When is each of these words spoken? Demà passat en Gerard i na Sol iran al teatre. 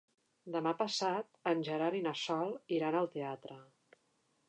Demà 0.55 0.73
passat 0.79 1.37
en 1.53 1.63
Gerard 1.69 1.99
i 1.99 2.03
na 2.09 2.17
Sol 2.25 2.59
iran 2.81 3.01
al 3.03 3.15
teatre. 3.19 3.61